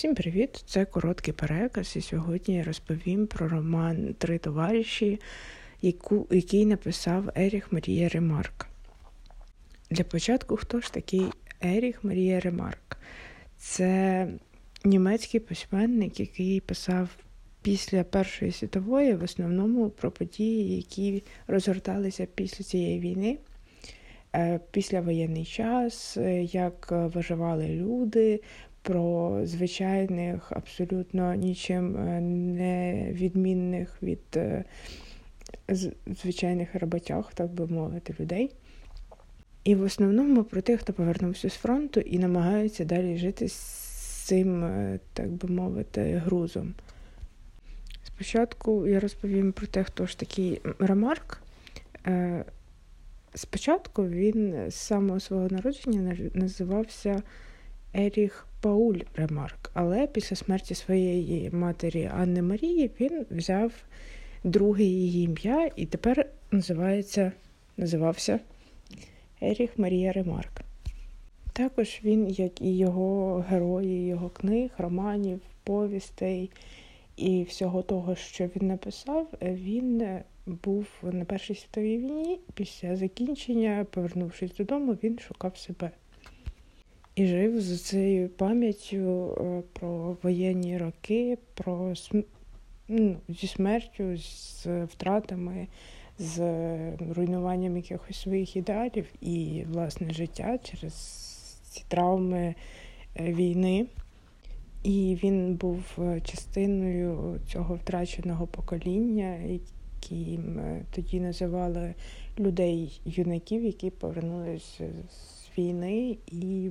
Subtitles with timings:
[0.00, 0.62] Всім привіт!
[0.66, 5.20] Це короткий переказ, і сьогодні я розповім про роман Три товариші,
[5.82, 8.66] яку, який написав Еріх Марія Ремарк.
[9.90, 11.22] Для початку, хто ж такий
[11.62, 12.96] Еріх Марія Ремарк?
[13.58, 14.28] Це
[14.84, 17.08] німецький письменник, який писав
[17.62, 23.38] після Першої світової, в основному про події, які розгорталися після цієї війни.
[24.34, 28.40] Е, після воєнний час, е, як виживали люди,
[28.82, 34.38] про звичайних, абсолютно нічим е, не відмінних від
[36.22, 38.50] звичайних роботяг, так би мовити, людей.
[39.64, 43.54] І в основному про тих, хто повернувся з фронту і намагається далі жити з
[44.26, 44.64] цим,
[45.12, 46.74] так би мовити, грузом.
[48.04, 51.42] Спочатку я розповім про те, хто ж такий Ремарк.
[53.34, 57.22] Спочатку він з самого свого народження називався
[57.94, 63.72] Еріх Пауль Ремарк, але після смерті своєї матері Анни Марії він взяв
[64.44, 67.32] друге її ім'я і тепер називається,
[67.76, 68.40] називався
[69.42, 70.60] Еріх Марія Ремарк.
[71.52, 76.50] Також він, як і його герої, його книг, романів, повістей
[77.20, 82.38] і всього того, що він написав, він був на Першій світовій війні.
[82.54, 85.90] Після закінчення, повернувшись додому, він шукав себе
[87.14, 91.94] і жив з цією пам'яттю е, про воєнні роки, про
[92.88, 95.66] ну, зі смертю, з втратами,
[96.18, 96.38] з
[97.16, 100.94] руйнуванням якихось своїх ідеалів і власне життя через
[101.70, 102.54] ці травми
[103.16, 103.86] е, війни.
[104.82, 111.94] І він був е, частиною цього втраченого покоління, яким е, тоді називали
[112.38, 116.70] людей юнаків, які повернулися з війни і,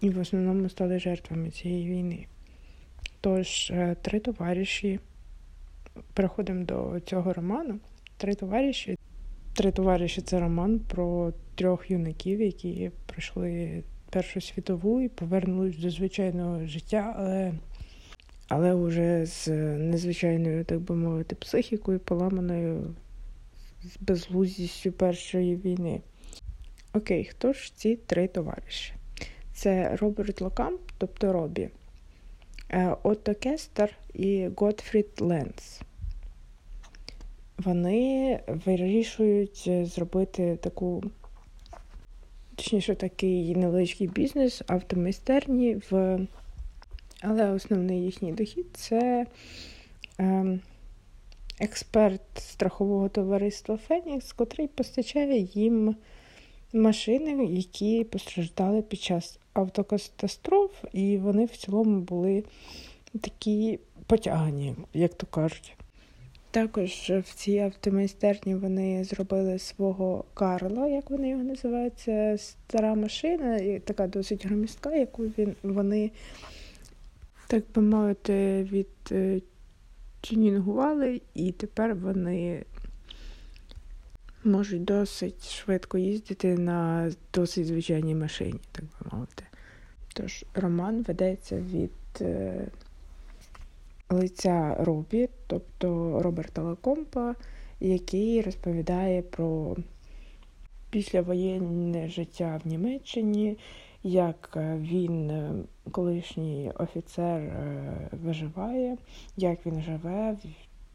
[0.00, 2.26] і в основному стали жертвами цієї війни.
[3.20, 5.00] Тож, е, три товариші,
[6.14, 7.78] переходимо до цього роману.
[8.16, 8.96] Три товариші.
[9.54, 16.66] Три товариші це роман про трьох юнаків, які пройшли Першу світову і повернулись до звичайного
[16.66, 17.52] життя, але
[18.48, 19.48] але вже з
[19.78, 22.94] незвичайною, так би мовити, психікою, поламаною
[23.82, 26.00] з безглуздістю Першої війни.
[26.92, 28.92] Окей, хто ж ці три товариші?
[29.52, 31.68] Це Роберт Локамп, тобто Робі,
[32.70, 35.80] е, Отто Кестер і Готфрід Ленц.
[37.58, 41.02] Вони вирішують зробити таку
[42.70, 46.18] точніше, такий невеличкий бізнес, автомайстерні, в...
[47.20, 49.26] але основний їхній дохід це
[50.20, 50.58] е,
[51.60, 55.96] експерт страхового товариства Фенікс, котрий постачає їм
[56.72, 62.44] машини, які постраждали під час автокатастроф, і вони в цілому були
[63.20, 65.76] такі потягані, як то кажуть.
[66.52, 71.98] Також в цій автомайстерні вони зробили свого Карла, як вони його називають.
[71.98, 76.10] Це стара машина, така досить громістка, яку він, вони,
[77.46, 78.62] так би мовити,
[79.12, 82.64] відтюнінгували, е, і тепер вони
[84.44, 89.44] можуть досить швидко їздити на досить звичайній машині, так би мовити.
[90.14, 91.90] Тож роман ведеться від.
[94.10, 97.34] Е, лиця Робі, тобто Роберта Лекомпа,
[97.80, 99.76] який розповідає про
[100.90, 103.58] післявоєнне життя в Німеччині,
[104.02, 105.52] як він, е,
[105.90, 108.96] колишній офіцер, е, виживає,
[109.36, 110.36] як він живе,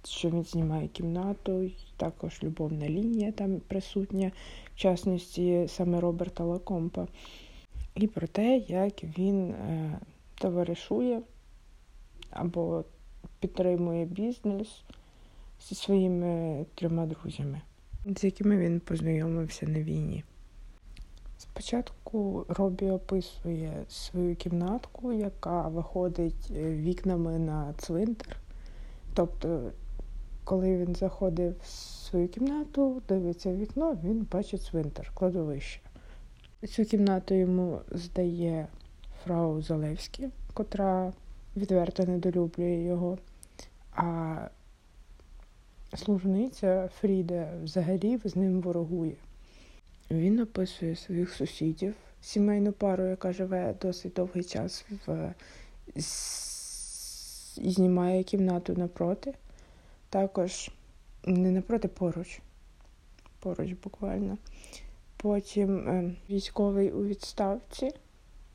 [0.03, 4.31] що він знімає кімнату, також любовна лінія там присутня,
[4.75, 7.07] в частності саме Роберта Лекомпа,
[7.95, 9.99] і про те, як він е,
[10.35, 11.21] товаришує
[12.29, 12.83] або
[13.47, 14.83] підтримує бізнес
[15.61, 17.61] зі своїми трьома друзями,
[18.05, 20.23] з якими він познайомився на війні.
[21.37, 28.37] Спочатку Робі описує свою кімнатку, яка виходить е, вікнами на цвинтар.
[29.13, 29.71] Тобто,
[30.43, 31.67] коли він заходить в
[32.07, 35.79] свою кімнату, дивиться вікно, він бачить цвинтар, кладовище.
[36.69, 38.67] Цю кімнату йому здає
[39.23, 41.13] фрау Залевський, котра
[41.57, 43.17] відверто недолюблює його.
[43.95, 44.47] А
[45.95, 49.15] служниця Фріда взагалі з ним ворогує.
[50.11, 55.33] Він описує своїх сусідів, сімейну пару, яка живе досить довгий час в
[57.57, 59.33] і знімає кімнату напроти.
[60.09, 60.71] Також
[61.23, 62.39] не напроти поруч,
[63.39, 64.37] поруч буквально.
[65.17, 67.91] Потім е, військовий у відставці,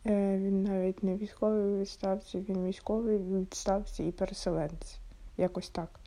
[0.07, 4.99] Е, він навіть не військовий у відставці, він військовий у відставці і переселенець.
[5.41, 6.01] Якось так.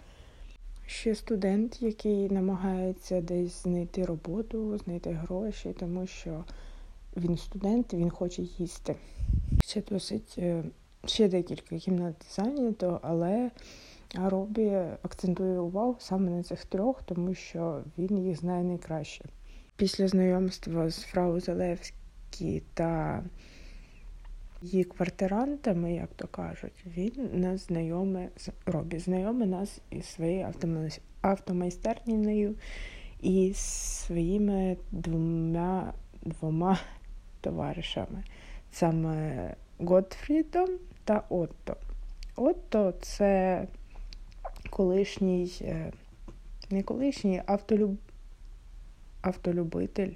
[0.86, 6.44] Ще студент, який намагається десь знайти роботу, знайти гроші, тому що
[7.18, 8.96] він студент, він хоче їсти.
[9.64, 10.64] Ще досить е,
[11.06, 13.52] ще декілька кімнат зайнято, але
[14.16, 14.70] Робі
[15.02, 19.26] акцентує увагу саме на цих трьох, тому що він їх знає найкраще.
[19.76, 23.24] Після знайомства з фрау Залевські та
[24.64, 30.54] її квартирантами, як то кажуть, він нас знайомий з Робі, знайомий нас із своєю
[31.22, 32.56] автомайстернею
[33.22, 36.80] і своїми двома двома
[37.42, 38.24] товаришами,
[38.72, 40.70] саме Готфрідом
[41.04, 41.76] та Отто.
[42.36, 43.68] Отто це
[44.70, 45.92] колишній, е,
[46.70, 47.98] не колишній автолюб...
[49.22, 50.14] автолюбитель,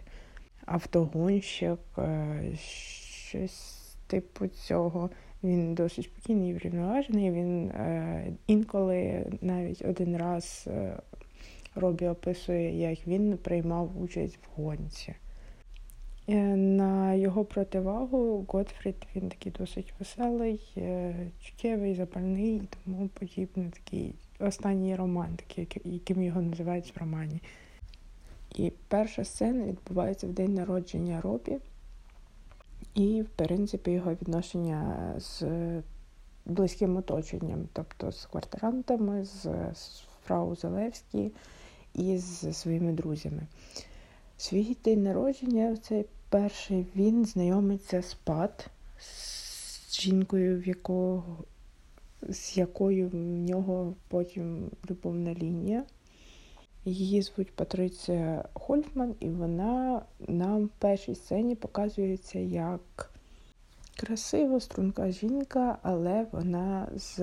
[0.66, 3.77] автогонщик, е, щось
[4.08, 5.10] типу цього.
[5.44, 7.32] Він досить спокійний і врівноважений.
[7.32, 10.98] Він е, інколи навіть один раз е,
[11.76, 15.16] Робі описує, як він приймав участь в гонці.
[16.30, 23.72] Е, на його противагу Готфрід він такий досить веселий, е, чуттєвий, запальний і тому подібне
[23.72, 25.38] такий останній роман,
[25.84, 27.42] яким його називають в романі.
[28.56, 31.58] І перша сцена відбувається в день народження Робі.
[32.96, 35.44] І, в принципі, його відношення з
[36.46, 39.48] близьким оточенням, тобто з квартирантами, з,
[40.26, 41.32] фрау Залевські
[41.94, 43.48] і з своїми друзями.
[44.38, 48.68] Свій день народження, цей перший, він знайомиться з Пат,
[49.00, 51.44] з жінкою, в якого,
[52.30, 55.84] з якою в нього потім любовна лінія.
[56.88, 63.12] Її звуть Патриція Хольфман, і вона нам в першій сцені показується як
[63.98, 67.20] красива, струнка жінка, але вона з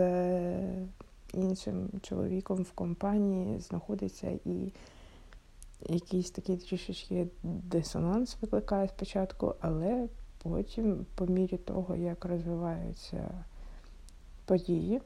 [1.34, 4.72] іншим чоловіком в компанії знаходиться і
[5.88, 10.08] якийсь такий трішечки дисонанс викликає спочатку, але
[10.42, 13.30] потім, по мірі того, як розвиваються
[14.44, 15.00] події,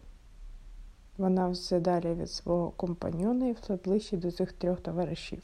[1.18, 5.42] вона все далі від свого компаньона і все ближче до цих трьох товаришів.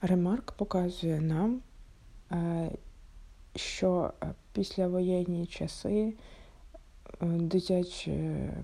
[0.00, 1.60] Ремарк показує нам,
[2.32, 2.70] е,
[3.56, 6.12] що е, післявоєнні часи
[7.22, 8.12] е, дитяче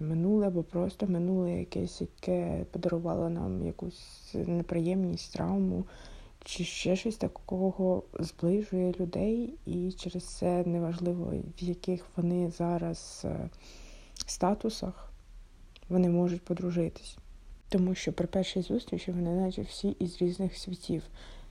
[0.00, 5.84] минуле або просто минуле якесь, яке подарувало нам якусь неприємність, травму
[6.44, 13.26] чи ще щось такого зближує людей, і через це неважливо, в яких вони зараз
[14.26, 15.09] статусах
[15.90, 17.16] вони можуть подружитись.
[17.68, 21.02] Тому що при першій зустрічі вони наче всі із різних світів.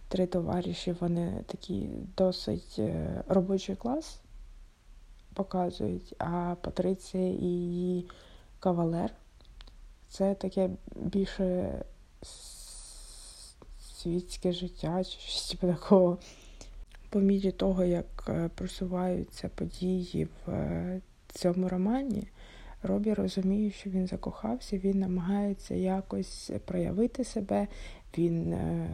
[0.08, 4.22] Три товариші, вони такі досить е, робочий клас
[5.34, 8.10] показують, а Патриція і її
[8.60, 9.12] кавалер
[10.10, 11.72] це таке більше
[13.80, 16.18] світське життя чи щось типу такого.
[17.10, 22.28] По мірі того, як е, просуваються події в е, цьому романі,
[22.84, 27.68] Робі розуміє, що він закохався, він намагається якось проявити себе.
[28.18, 28.90] Він е,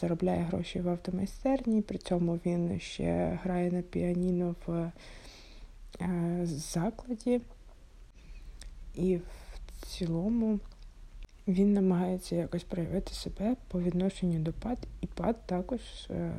[0.00, 4.92] заробляє гроші в автомайстерні, при цьому він ще грає на піаніно в
[6.00, 7.40] е, закладі.
[8.94, 10.60] І в цілому
[11.48, 15.80] він намагається якось проявити себе по відношенню до Пат, і Пат також
[16.10, 16.32] е,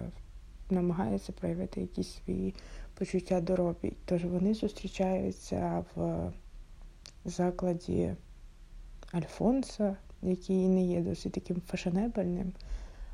[0.69, 2.53] намагається проявити якісь свої
[2.93, 3.93] почуття до Робі.
[4.05, 6.31] Тож вони зустрічаються в
[7.27, 8.15] закладі
[9.11, 12.51] Альфонса, який не є досить таким фешенебельним,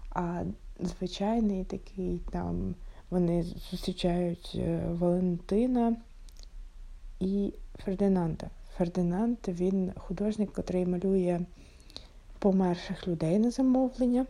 [0.10, 0.44] а
[0.80, 2.76] звичайний такий там
[3.10, 5.96] вони зустрічають е, Валентина
[7.20, 7.54] і
[7.84, 8.50] Фердинанда.
[8.78, 11.40] Фердинанд він художник, який малює
[12.40, 14.26] померших людей на замовлення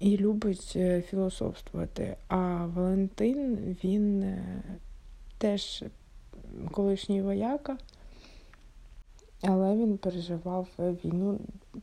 [0.00, 2.16] і любить е, філософствувати.
[2.28, 4.62] А Валентин він е,
[5.38, 5.84] теж
[6.70, 7.78] колишній вояка.
[9.42, 11.38] Але він переживав війну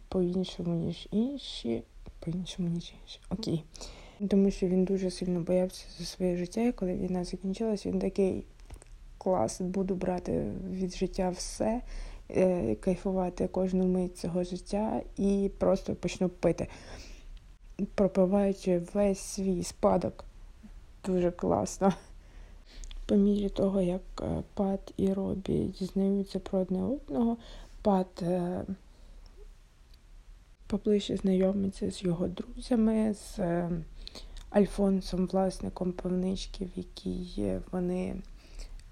[0.09, 1.83] по-іншому, ніж інші.
[2.19, 3.19] По-іншому, ніж інші.
[3.29, 3.63] Окей.
[4.29, 8.45] Тому що він дуже сильно боявся за своє життя, і коли війна закінчилась, він такий
[9.17, 11.81] клас, буду брати від життя все,
[12.29, 16.67] е, кайфувати кожну мить цього життя і просто почну пити,
[17.95, 20.25] пропиваючи весь свій спадок.
[21.05, 21.93] Дуже класно.
[23.05, 27.37] По мірі того, як е, Пат і Робі дізнаються про одне одного,
[27.81, 28.65] Пат е,
[30.67, 33.69] поближче знайомиться з його друзями, з е,
[34.49, 38.15] Альфонсом, власником пивнички, в якій вони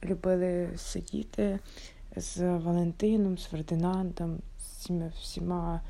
[0.04, 1.60] любили сидіти
[2.16, 5.82] з Валентином, з Фердинандом, з цими всіма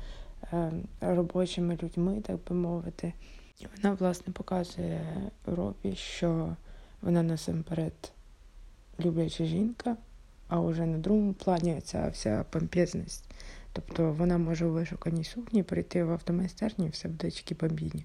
[1.00, 3.12] робочими людьми, так би мовити.
[3.60, 5.00] І вона, власне, показує
[5.46, 6.56] Робі, що
[7.04, 8.12] вона насамперед
[9.00, 9.96] любляча жінка,
[10.48, 13.24] а вже на другому плані ця вся помпезність.
[13.72, 18.04] Тобто вона може у вишуканій сукні прийти в автомайстерню і все буде тільки бомбіні.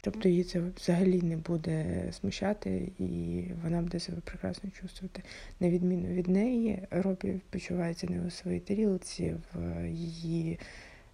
[0.00, 5.22] Тобто її це взагалі не буде смущати, і вона буде себе прекрасно чувствувати.
[5.60, 10.58] На відміну від неї, Робі почувається не у своїй тарілці, в її,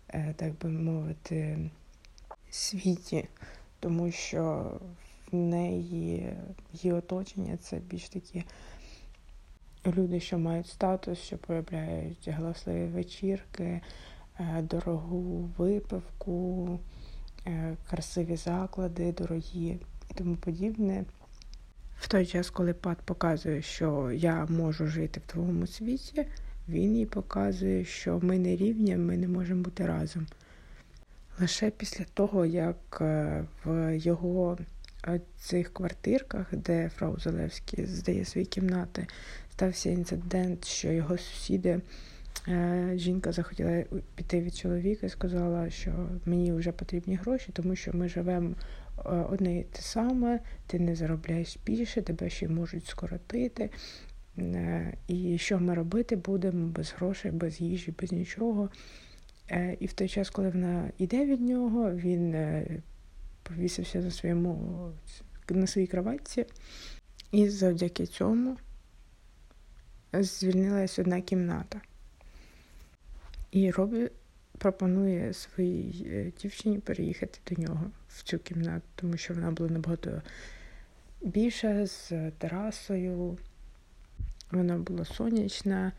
[0.08, 1.70] е, так би мовити,
[2.50, 3.28] світі,
[3.80, 4.72] тому що
[5.32, 6.32] в неї
[6.72, 8.44] її оточення це більш такі
[9.86, 13.80] люди, що мають статус, що полюбляють галасливі вечірки,
[14.40, 16.78] е, дорогу випивку.
[17.46, 19.78] Е, красиві заклади, дорогі
[20.10, 21.04] і тому подібне.
[22.00, 26.26] В той час, коли Пат показує, що я можу жити в твоєму світі,
[26.68, 30.26] він їй показує, що ми не рівні, ми не можемо бути разом.
[31.40, 34.58] Лише після того, як е, в його
[35.36, 39.06] цих квартирках, де Фрау Залевський здає свої кімнати,
[39.50, 41.80] стався інцидент, що його сусіди
[42.48, 47.92] Е, жінка захотіла піти від чоловіка і сказала, що мені вже потрібні гроші, тому що
[47.92, 48.54] ми живемо
[48.98, 53.70] е, одне і те саме, ти не заробляєш більше, тебе ще можуть скоротити.
[54.38, 58.68] Е, і що ми робити будемо без грошей, без їжі, без нічого.
[59.80, 62.36] І в той час, коли вона йде від нього, він
[63.42, 64.92] повісився на своєму
[65.48, 66.46] на своїй кроватці,
[67.32, 68.56] і завдяки цьому
[70.12, 71.80] звільнилась одна кімната.
[73.50, 74.10] І Робі
[74.58, 80.22] пропонує своїй е, дівчині переїхати до нього в цю кімнату, тому що вона була набагато
[81.22, 83.38] більша з терасою,
[84.50, 85.92] вона була сонячна,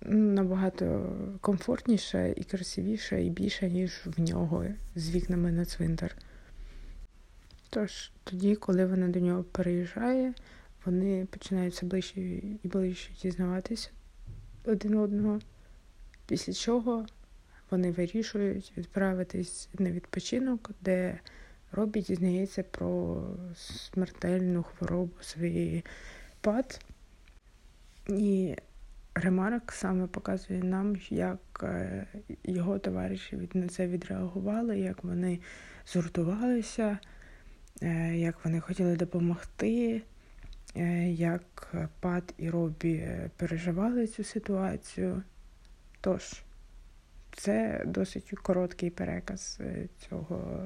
[0.00, 6.16] набагато комфортніша і красивіша, і більша, ніж в нього з вікнами на цвинтар.
[7.70, 10.34] Тож, тоді, коли вона до нього переїжджає,
[10.84, 13.90] вони починають все ближче і ближче дізнаватися
[14.64, 15.40] один одного.
[16.26, 17.06] Після чого
[17.70, 21.18] вони вирішують відправитись на відпочинок, де
[21.72, 23.22] Робі дізнається про
[23.54, 25.84] смертельну хворобу своєї
[26.40, 26.80] пад.
[28.08, 28.56] І
[29.18, 32.06] Ремарк саме показує нам, як е,
[32.44, 35.40] його товариші на це відреагували, як вони
[35.86, 36.98] згуртувалися,
[37.82, 40.02] е, як вони хотіли допомогти,
[40.76, 45.22] е, як Пат і Робі переживали цю ситуацію.
[46.00, 46.42] Тож,
[47.32, 49.60] це досить короткий переказ
[50.08, 50.60] цього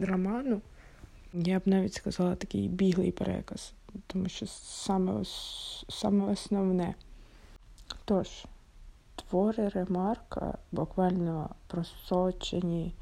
[0.00, 0.60] роману.
[1.32, 3.74] Я б навіть сказала такий біглий переказ,
[4.06, 5.24] тому що саме
[5.88, 6.94] саме основне.
[8.04, 8.46] Тож,
[9.14, 12.94] твори ремарка буквально просочені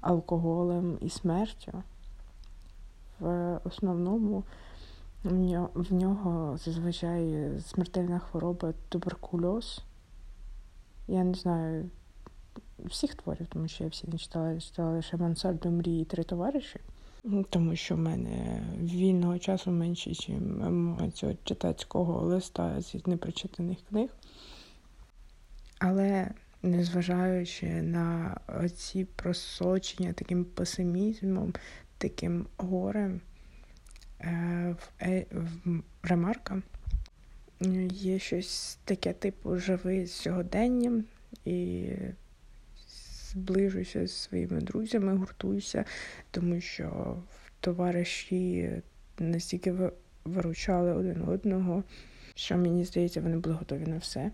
[0.00, 1.82] алкоголем і смертю.
[3.20, 4.44] В основному
[5.74, 9.82] в нього зазвичай смертельна хвороба туберкульоз.
[11.08, 11.90] Я не знаю
[12.78, 16.80] всіх творів, тому що я всі не читала, я читала лише мансарду мрії три товариші,
[17.50, 20.20] тому що в мене вільного часу менше, ніж
[21.14, 24.10] цього читацького листа з непрочитаних книг.
[25.78, 26.30] Але
[26.62, 28.36] незважаючи на
[28.76, 31.54] ці просочення таким песимізмом,
[31.98, 33.20] таким горем
[34.20, 35.26] е, в, е,
[35.64, 36.62] в ремарка
[37.90, 41.04] є щось таке, типу, живи сьогоденням
[41.44, 41.86] і
[43.34, 45.84] зближуйся з своїми друзями, гуртуйся,
[46.30, 47.16] тому що
[47.60, 48.70] товариші
[49.18, 49.74] настільки
[50.24, 51.84] виручали один одного,
[52.34, 54.30] що мені здається, вони були готові на все.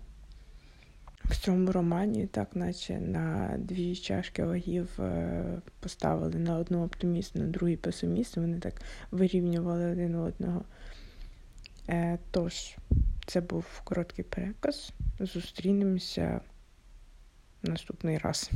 [1.25, 5.45] В цьому романі, так наче на дві чашки вагів е,
[5.81, 8.75] поставили на одну оптиміст, на другий песиміст, вони так
[9.11, 10.65] вирівнювали один одного.
[11.89, 12.77] Е, тож,
[13.27, 14.93] це був короткий переказ.
[15.21, 16.41] Зустрінемося
[17.63, 18.51] наступний раз.